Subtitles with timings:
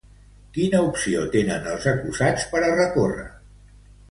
[0.55, 3.29] Quina opció tenen els acusats per a recórrer?